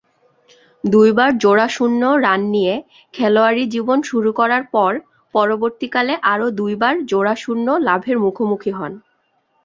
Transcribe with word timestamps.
দুইবার 0.83 1.29
জোড়া 1.37 1.67
শূন্য 1.67 2.01
রান 2.25 2.41
নিয়ে 2.51 2.73
খেলোয়াড়ী 3.13 3.63
জীবন 3.73 3.97
শুরু 4.09 4.29
করার 4.39 4.63
পর 4.73 4.91
পরবর্তীকালে 5.35 6.13
আরও 6.33 6.47
দুইবার 6.59 6.93
জোড়া 7.11 7.35
শূন্য 7.35 7.67
লাভের 7.87 8.17
মুখোমুখি 8.19 8.71
হন। 8.71 8.91